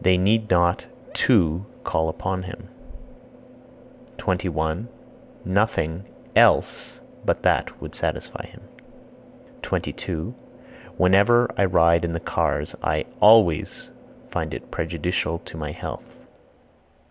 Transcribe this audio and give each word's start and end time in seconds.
They 0.00 0.16
need 0.16 0.48
not 0.48 0.86
(to) 1.12 1.66
call 1.84 2.08
upon 2.08 2.44
him. 2.44 2.70
21. 4.16 4.88
Nothing 5.44 6.04
(else) 6.34 6.92
but 7.26 7.42
that 7.42 7.78
would 7.78 7.94
satisfy 7.94 8.46
him. 8.46 8.62
22. 9.60 10.34
Whenever 10.96 11.50
I 11.58 11.66
ride 11.66 12.06
in 12.06 12.14
the 12.14 12.20
cars 12.20 12.74
I 12.82 13.04
(always) 13.20 13.90
find 14.30 14.54
it 14.54 14.70
prejudicial 14.70 15.40
to 15.40 15.58
my 15.58 15.72
health. 15.72 16.16